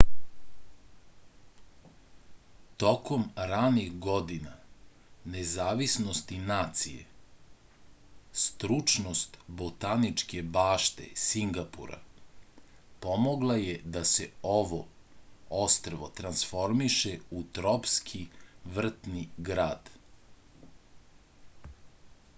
tokom 2.83 3.25
ranih 3.51 3.89
godina 4.05 4.53
nezavisnosti 5.33 6.37
nacije 6.45 7.03
stručnost 8.45 9.37
botaničke 9.61 10.43
bašte 10.57 11.05
singapura 11.27 12.01
pomogla 13.07 13.59
je 13.65 13.77
da 13.97 14.03
se 14.13 14.29
ovo 14.57 14.81
ostrvo 15.63 16.11
transformiše 16.21 17.13
u 17.41 17.43
tropski 17.59 18.25
vrtni 18.79 19.27
grad 19.51 19.97